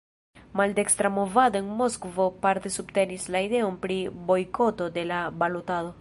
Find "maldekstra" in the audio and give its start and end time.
0.59-1.09